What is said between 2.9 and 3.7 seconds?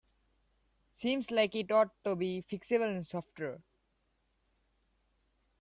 in software.